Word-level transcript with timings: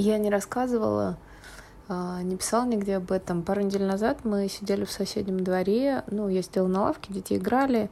Я 0.00 0.16
не 0.16 0.30
рассказывала, 0.30 1.18
а, 1.86 2.22
не 2.22 2.34
писала 2.36 2.64
нигде 2.64 2.96
об 2.96 3.12
этом. 3.12 3.42
Пару 3.42 3.60
недель 3.60 3.84
назад 3.84 4.24
мы 4.24 4.48
сидели 4.48 4.86
в 4.86 4.90
соседнем 4.90 5.40
дворе, 5.44 6.04
ну, 6.10 6.30
я 6.30 6.40
сидела 6.40 6.68
на 6.68 6.84
лавке, 6.84 7.12
дети 7.12 7.34
играли, 7.34 7.90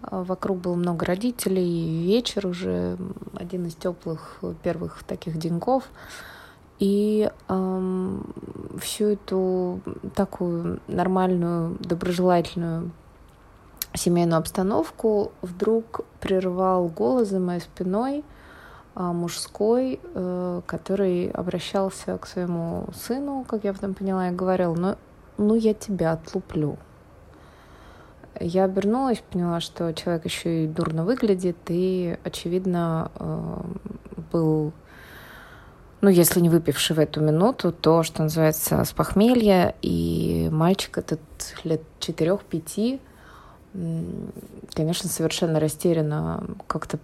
а, 0.00 0.22
вокруг 0.22 0.58
было 0.58 0.76
много 0.76 1.04
родителей, 1.04 2.04
вечер 2.04 2.46
уже, 2.46 2.96
один 3.34 3.66
из 3.66 3.74
теплых 3.74 4.38
первых 4.62 5.02
таких 5.02 5.36
деньков. 5.36 5.82
И 6.78 7.28
эм, 7.48 8.32
всю 8.80 9.06
эту 9.06 9.80
такую 10.14 10.78
нормальную, 10.86 11.76
доброжелательную 11.80 12.92
семейную 13.94 14.38
обстановку 14.38 15.32
вдруг 15.42 16.02
прервал 16.20 16.86
голос 16.86 17.30
за 17.30 17.40
моей 17.40 17.62
спиной– 17.62 18.24
мужской, 18.98 20.00
э, 20.02 20.60
который 20.66 21.30
обращался 21.30 22.18
к 22.18 22.26
своему 22.26 22.86
сыну, 22.92 23.44
как 23.48 23.62
я 23.62 23.72
потом 23.72 23.94
поняла, 23.94 24.28
и 24.28 24.34
говорил, 24.34 24.74
ну, 24.74 24.96
ну 25.36 25.54
я 25.54 25.72
тебя 25.72 26.12
отлуплю. 26.12 26.76
Я 28.40 28.64
обернулась, 28.64 29.22
поняла, 29.30 29.60
что 29.60 29.92
человек 29.94 30.24
еще 30.24 30.64
и 30.64 30.66
дурно 30.66 31.04
выглядит, 31.04 31.58
и, 31.68 32.18
очевидно, 32.24 33.12
э, 33.14 33.60
был, 34.32 34.72
ну, 36.00 36.08
если 36.08 36.40
не 36.40 36.48
выпивший 36.48 36.96
в 36.96 36.98
эту 36.98 37.20
минуту, 37.20 37.70
то, 37.70 38.02
что 38.02 38.24
называется, 38.24 38.84
с 38.84 38.92
похмелья, 38.92 39.76
и 39.80 40.48
мальчик 40.50 40.98
этот 40.98 41.20
лет 41.62 41.82
четырех-пяти, 42.00 43.00
конечно, 44.74 45.08
совершенно 45.08 45.60
растерянно 45.60 46.42
как-то 46.66 46.98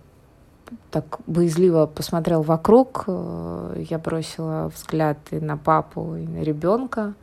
так 0.90 1.18
боязливо 1.26 1.86
посмотрел 1.86 2.42
вокруг. 2.42 3.04
Э, 3.06 3.84
я 3.88 3.98
бросила 3.98 4.70
взгляд 4.74 5.18
и 5.30 5.40
на 5.40 5.56
папу, 5.56 6.16
и 6.16 6.26
на 6.26 6.42
ребенка. 6.42 7.14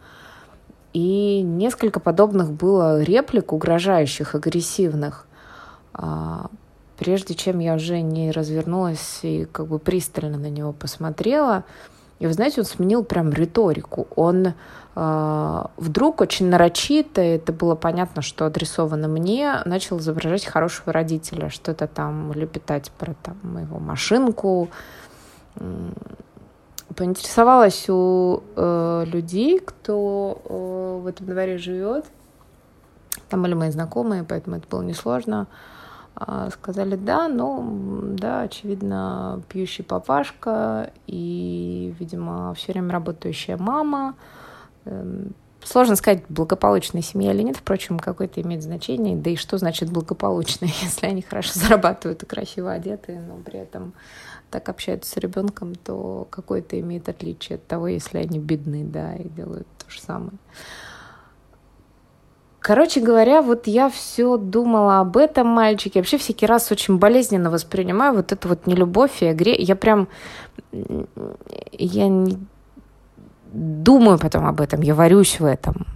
И 0.93 1.41
несколько 1.41 1.99
подобных 1.99 2.52
было 2.52 3.02
реплик, 3.02 3.54
угрожающих, 3.54 4.35
агрессивных. 4.35 5.26
А, 5.93 6.48
прежде 6.98 7.34
чем 7.34 7.60
я 7.60 7.76
уже 7.76 8.02
не 8.02 8.32
развернулась 8.32 9.20
и 9.24 9.46
как 9.52 9.68
бы 9.68 9.80
пристально 9.80 10.38
на 10.38 10.49
него 10.49 10.74
посмотрела, 10.74 11.63
и 12.22 12.27
вы 12.27 12.34
знаете, 12.34 12.62
он 12.62 12.66
сменил 12.66 13.04
прям 13.04 13.32
риторику. 13.32 14.08
Он 14.16 14.54
э, 14.96 15.64
вдруг 15.77 16.22
очень 16.22 16.50
нарочито, 16.50 17.20
это 17.20 17.52
было 17.52 17.74
понятно, 17.74 18.22
что 18.22 18.46
адресовано 18.46 19.08
мне, 19.08 19.55
начал 19.66 19.98
изображать 19.98 20.46
хорошего 20.46 20.94
родителя, 20.94 21.49
что-то 21.49 21.88
там 21.88 22.32
лепетать 22.34 22.92
про 22.92 23.16
там, 23.24 23.38
моего 23.42 23.80
машинку. 23.80 24.70
Поинтересовалась 26.96 27.90
у 27.90 28.44
э, 28.55 29.05
людей, 29.08 29.60
кто 29.60 30.44
э, 30.46 30.99
в 31.02 31.08
этом 31.08 31.26
дворе 31.26 31.58
живет. 31.58 32.05
Там 33.30 33.42
были 33.42 33.55
мои 33.55 33.72
знакомые, 33.72 34.24
поэтому 34.24 34.58
это 34.58 34.68
было 34.68 34.84
несложно. 34.84 35.48
А, 35.49 35.80
сказали 36.51 36.95
да, 36.95 37.27
ну 37.27 38.15
да, 38.17 38.41
очевидно, 38.41 39.41
пьющий 39.48 39.84
папашка 39.84 40.91
и, 41.07 41.95
видимо, 41.99 42.53
все 42.53 42.73
время 42.73 42.91
работающая 42.91 43.57
мама. 43.57 44.15
Эм, 44.85 45.34
сложно 45.63 45.95
сказать, 45.95 46.23
благополучная 46.29 47.01
семья 47.01 47.31
или 47.34 47.41
нет, 47.41 47.57
впрочем, 47.57 47.99
какое-то 47.99 48.41
имеет 48.41 48.63
значение. 48.63 49.15
Да 49.15 49.29
и 49.29 49.35
что 49.35 49.57
значит 49.57 49.90
благополучная, 49.90 50.70
если 50.81 51.07
они 51.07 51.21
хорошо 51.21 51.51
зарабатывают 51.55 52.23
и 52.23 52.25
красиво 52.25 52.71
одеты, 52.71 53.20
но 53.20 53.37
при 53.37 53.59
этом 53.59 53.93
так 54.49 54.68
общаются 54.70 55.12
с 55.12 55.18
ребенком, 55.18 55.75
то 55.75 56.27
какое-то 56.29 56.79
имеет 56.79 57.07
отличие 57.07 57.55
от 57.55 57.68
того, 57.68 57.87
если 57.87 58.18
они 58.18 58.40
бедны, 58.40 58.84
да, 58.84 59.15
и 59.15 59.29
делают 59.29 59.68
то 59.77 59.90
же 59.90 60.01
самое. 60.01 60.34
Короче 62.62 63.01
говоря, 63.01 63.41
вот 63.41 63.65
я 63.65 63.90
все 63.90 64.38
думала 64.38 65.00
об 65.00 65.18
этом 65.18 65.47
мальчике. 65.47 66.00
Вообще 66.00 66.19
всякий 66.19 66.46
раз 66.46 66.72
очень 66.72 67.00
болезненно 67.00 67.50
воспринимаю 67.50 68.13
вот 68.13 68.31
эту 68.31 68.50
вот 68.50 68.68
нелюбовь 68.68 69.24
и 69.24 69.25
агре. 69.25 69.56
Я 69.56 69.75
прям... 69.75 70.08
Я 71.72 72.08
не 72.08 72.38
думаю 73.52 74.19
потом 74.19 74.46
об 74.46 74.62
этом, 74.62 74.81
я 74.81 74.94
варюсь 74.94 75.40
в 75.40 75.46
этом. 75.46 75.88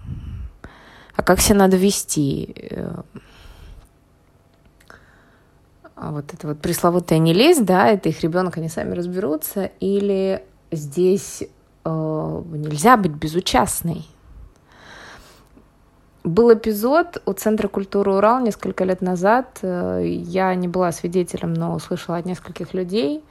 А 1.15 1.21
как 1.21 1.39
себя 1.39 1.59
надо 1.59 1.77
вести? 1.77 2.73
А 5.95 6.11
вот 6.11 6.33
это 6.33 6.47
вот 6.47 6.59
пресловутая 6.59 7.19
не 7.19 7.33
лезь, 7.33 7.59
да, 7.59 7.87
это 7.87 8.09
их 8.09 8.21
ребенок, 8.21 8.57
они 8.57 8.69
сами 8.69 8.95
разберутся. 8.95 9.69
Или 9.79 10.43
здесь 10.71 11.43
э, 11.85 11.89
нельзя 12.51 12.97
быть 12.97 13.13
безучастной. 13.13 14.03
Был 16.25 16.51
эпизод 16.51 17.21
у 17.27 17.33
Центра 17.33 17.67
культуры 17.67 18.13
Урал 18.13 18.39
несколько 18.39 18.83
лет 18.83 19.01
назад. 19.01 19.59
Э, 19.61 20.01
я 20.03 20.55
не 20.55 20.67
была 20.67 20.91
свидетелем, 20.91 21.53
но 21.53 21.75
услышала 21.75 22.17
от 22.17 22.25
нескольких 22.25 22.73
людей. 22.73 23.23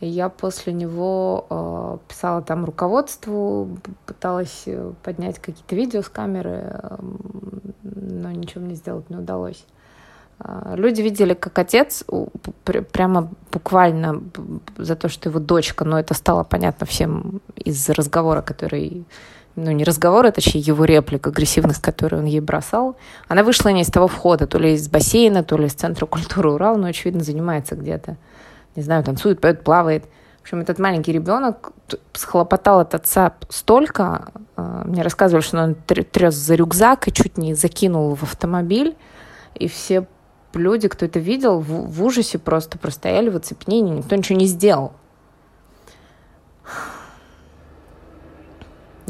Я 0.00 0.28
после 0.28 0.72
него 0.72 1.46
э, 1.48 1.98
писала 2.08 2.42
там 2.42 2.64
руководству, 2.64 3.78
пыталась 4.06 4.64
э, 4.66 4.92
поднять 5.04 5.38
какие-то 5.38 5.76
видео 5.76 6.02
с 6.02 6.08
камеры, 6.08 6.80
но 7.84 8.32
ничего 8.32 8.64
мне 8.64 8.74
сделать 8.74 9.08
не 9.08 9.16
удалось. 9.16 9.64
Люди 10.74 11.00
видели, 11.02 11.34
как 11.34 11.56
отец 11.60 12.02
прямо 12.64 13.30
буквально 13.52 14.20
за 14.76 14.96
то, 14.96 15.08
что 15.08 15.28
его 15.28 15.38
дочка, 15.38 15.84
но 15.84 16.00
это 16.00 16.14
стало 16.14 16.42
понятно 16.42 16.84
всем 16.84 17.40
из 17.54 17.88
разговора, 17.90 18.42
который 18.42 19.04
ну, 19.54 19.70
не 19.70 19.84
разговор, 19.84 20.26
а 20.26 20.32
точнее 20.32 20.60
его 20.60 20.84
реплика, 20.84 21.30
агрессивность, 21.30 21.82
которую 21.82 22.22
он 22.22 22.26
ей 22.26 22.40
бросал, 22.40 22.96
она 23.28 23.42
вышла 23.42 23.68
не 23.68 23.82
из 23.82 23.88
того 23.88 24.08
входа, 24.08 24.46
то 24.46 24.58
ли 24.58 24.74
из 24.74 24.88
бассейна, 24.88 25.44
то 25.44 25.56
ли 25.56 25.66
из 25.66 25.74
Центра 25.74 26.06
культуры 26.06 26.52
Урал, 26.52 26.76
но, 26.76 26.86
очевидно, 26.88 27.22
занимается 27.22 27.76
где-то. 27.76 28.16
Не 28.76 28.82
знаю, 28.82 29.04
танцует, 29.04 29.40
поет, 29.40 29.62
плавает. 29.62 30.04
В 30.38 30.42
общем, 30.42 30.60
этот 30.60 30.78
маленький 30.78 31.12
ребенок 31.12 31.72
схлопотал 32.14 32.80
от 32.80 32.94
отца 32.94 33.34
столько, 33.48 34.32
а, 34.56 34.82
мне 34.84 35.02
рассказывали, 35.02 35.42
что 35.42 35.62
он 35.62 35.74
тряс 35.74 36.34
за 36.34 36.54
рюкзак 36.54 37.08
и 37.08 37.12
чуть 37.12 37.36
не 37.36 37.54
закинул 37.54 38.14
в 38.14 38.22
автомобиль, 38.22 38.96
и 39.54 39.68
все 39.68 40.06
люди, 40.54 40.88
кто 40.88 41.06
это 41.06 41.18
видел, 41.18 41.60
в 41.60 42.02
ужасе 42.02 42.38
просто 42.38 42.78
простояли 42.78 43.28
в 43.28 43.36
оцепенении, 43.36 43.98
никто 43.98 44.16
ничего 44.16 44.38
не 44.38 44.46
сделал. 44.46 44.92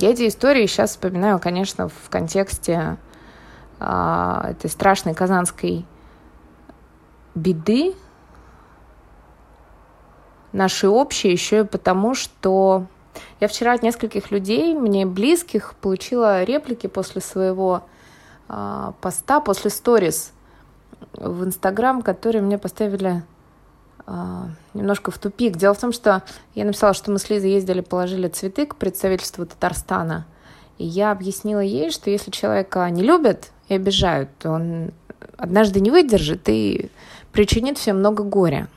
Я 0.02 0.10
эти 0.10 0.26
истории 0.26 0.66
сейчас 0.66 0.90
вспоминаю, 0.90 1.38
конечно, 1.38 1.88
в 1.88 2.10
контексте 2.10 2.96
э, 3.78 4.40
этой 4.50 4.68
страшной 4.68 5.14
казанской 5.14 5.86
беды, 7.36 7.94
нашей 10.50 10.88
общей, 10.88 11.30
еще 11.30 11.60
и 11.60 11.64
потому, 11.64 12.16
что 12.16 12.86
я 13.38 13.46
вчера 13.46 13.74
от 13.74 13.84
нескольких 13.84 14.32
людей, 14.32 14.74
мне 14.74 15.06
близких, 15.06 15.76
получила 15.80 16.42
реплики 16.42 16.88
после 16.88 17.20
своего 17.20 17.84
э, 18.48 18.92
поста, 19.00 19.38
после 19.38 19.70
сторис 19.70 20.32
в 21.12 21.44
Инстаграм, 21.44 22.02
которые 22.02 22.42
мне 22.42 22.58
поставили 22.58 23.22
немножко 24.74 25.10
в 25.10 25.18
тупик. 25.18 25.56
Дело 25.56 25.74
в 25.74 25.80
том, 25.80 25.92
что 25.92 26.22
я 26.54 26.64
написала, 26.64 26.92
что 26.92 27.12
мы 27.12 27.18
с 27.18 27.30
Лизой 27.30 27.52
ездили, 27.52 27.80
положили 27.80 28.28
цветы 28.28 28.66
к 28.66 28.76
представительству 28.76 29.46
Татарстана. 29.46 30.26
И 30.78 30.84
я 30.84 31.12
объяснила 31.12 31.60
ей, 31.60 31.90
что 31.90 32.10
если 32.10 32.30
человека 32.30 32.88
не 32.90 33.02
любят 33.02 33.50
и 33.68 33.74
обижают, 33.74 34.30
то 34.38 34.50
он 34.50 34.90
однажды 35.36 35.80
не 35.80 35.90
выдержит 35.90 36.48
и 36.48 36.90
причинит 37.30 37.78
всем 37.78 37.98
много 37.98 38.24
горя. 38.24 38.68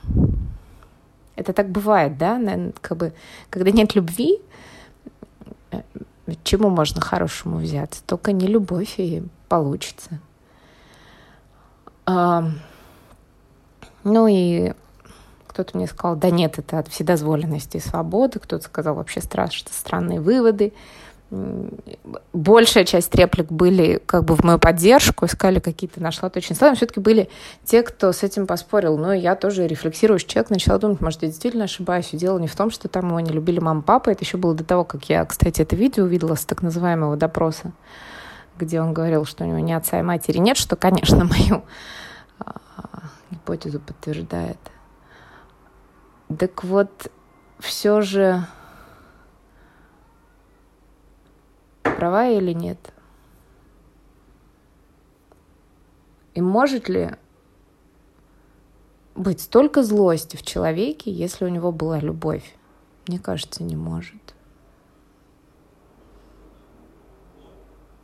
Это 1.35 1.53
так 1.53 1.69
бывает, 1.69 2.17
да? 2.17 2.39
Как 2.81 2.97
бы, 2.97 3.13
когда 3.49 3.71
нет 3.71 3.95
любви, 3.95 4.39
э, 5.71 5.81
чему 6.43 6.69
можно 6.69 7.01
хорошему 7.01 7.57
взяться? 7.57 8.01
Только 8.05 8.31
не 8.31 8.47
любовь 8.47 8.95
и 8.97 9.23
получится. 9.49 10.19
Ну 12.07 12.51
и 14.27 14.73
кто-то 15.55 15.77
мне 15.77 15.87
сказал, 15.87 16.17
да 16.17 16.29
нет, 16.29 16.59
это 16.59 16.79
от 16.79 16.89
вседозволенности 16.89 17.77
и 17.77 17.79
свободы. 17.79 18.39
Кто-то 18.39 18.65
сказал 18.65 18.95
вообще 18.95 19.21
страшно 19.21 19.71
странные 19.71 20.19
выводы. 20.19 20.73
Большая 22.33 22.83
часть 22.83 23.15
реплик 23.15 23.49
были 23.49 24.01
как 24.05 24.25
бы 24.25 24.35
в 24.35 24.43
мою 24.43 24.59
поддержку, 24.59 25.25
искали 25.25 25.59
какие-то, 25.59 26.03
нашла 26.03 26.29
точные 26.29 26.57
слова. 26.57 26.75
Все-таки 26.75 26.99
были 26.99 27.29
те, 27.63 27.83
кто 27.83 28.11
с 28.11 28.21
этим 28.21 28.47
поспорил. 28.47 28.97
Но 28.97 29.13
я 29.13 29.35
тоже 29.35 29.65
рефлексирующий 29.65 30.27
человек, 30.27 30.49
начала 30.49 30.77
думать, 30.77 30.99
может, 30.99 31.21
я 31.21 31.29
действительно 31.29 31.63
ошибаюсь. 31.63 32.09
И 32.11 32.17
дело 32.17 32.37
не 32.37 32.47
в 32.47 32.55
том, 32.55 32.69
что 32.69 32.89
там 32.89 33.07
его 33.07 33.21
не 33.21 33.31
любили 33.31 33.61
мама, 33.61 33.81
папа. 33.81 34.09
Это 34.09 34.25
еще 34.25 34.35
было 34.35 34.53
до 34.53 34.65
того, 34.65 34.83
как 34.83 35.05
я, 35.05 35.23
кстати, 35.23 35.61
это 35.61 35.77
видео 35.77 36.03
увидела 36.03 36.35
с 36.35 36.43
так 36.43 36.63
называемого 36.63 37.15
допроса, 37.15 37.71
где 38.59 38.81
он 38.81 38.93
говорил, 38.93 39.23
что 39.23 39.45
у 39.45 39.47
него 39.47 39.59
ни 39.59 39.71
отца 39.71 39.99
и 39.99 40.03
матери 40.03 40.39
нет, 40.39 40.57
что, 40.57 40.75
конечно, 40.75 41.23
мою 41.23 41.63
а, 42.39 42.59
гипотезу 43.31 43.79
подтверждает. 43.79 44.57
Так 46.27 46.63
вот, 46.63 47.11
все 47.59 48.01
же 48.01 48.45
права 51.83 52.27
или 52.27 52.51
нет? 52.51 52.93
И 56.33 56.41
может 56.41 56.89
ли 56.89 57.11
быть 59.15 59.39
столько 59.39 59.83
злости 59.83 60.35
в 60.35 60.43
человеке, 60.43 61.11
если 61.11 61.45
у 61.45 61.49
него 61.49 61.71
была 61.71 61.99
любовь? 61.99 62.55
Мне 63.07 63.19
кажется, 63.19 63.63
не 63.63 63.75
может. 63.75 64.35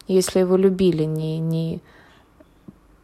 Если 0.08 0.40
его 0.40 0.56
любили 0.56 1.04
не, 1.04 1.40
не 1.40 1.82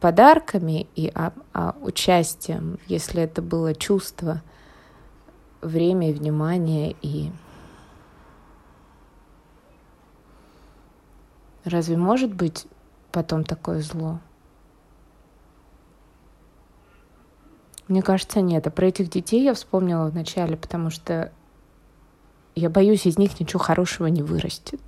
подарками, 0.00 0.86
и, 0.94 1.10
а, 1.14 1.32
а 1.52 1.76
участием, 1.80 2.78
если 2.86 3.22
это 3.22 3.42
было 3.42 3.74
чувство, 3.74 4.42
время 5.60 6.10
и 6.10 6.14
внимание 6.14 6.94
и 7.02 7.30
Разве 11.68 11.98
может 11.98 12.32
быть 12.32 12.66
потом 13.12 13.44
такое 13.44 13.82
зло? 13.82 14.20
Мне 17.88 18.02
кажется, 18.02 18.40
нет. 18.40 18.66
А 18.66 18.70
про 18.70 18.86
этих 18.86 19.10
детей 19.10 19.44
я 19.44 19.52
вспомнила 19.52 20.06
вначале, 20.06 20.56
потому 20.56 20.88
что 20.88 21.32
я 22.54 22.70
боюсь, 22.70 23.06
из 23.06 23.18
них 23.18 23.38
ничего 23.38 23.60
хорошего 23.60 24.06
не 24.06 24.22
вырастет. 24.22 24.80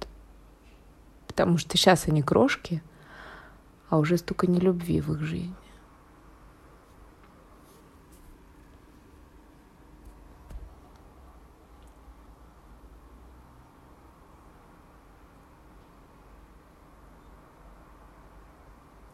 Потому 1.27 1.59
что 1.59 1.77
сейчас 1.77 2.09
они 2.09 2.23
крошки, 2.23 2.83
а 3.89 3.99
уже 3.99 4.17
столько 4.17 4.47
нелюбви 4.47 5.01
в 5.01 5.13
их 5.13 5.21
жизни. 5.21 5.55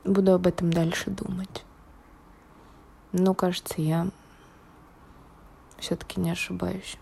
Буду 0.07 0.35
об 0.35 0.47
этом 0.47 0.73
дальше 0.73 1.11
думать. 1.11 1.65
Но, 3.11 3.35
кажется, 3.35 3.83
я 3.83 4.07
все-таки 5.79 6.21
не 6.21 6.31
ошибаюсь. 6.31 6.97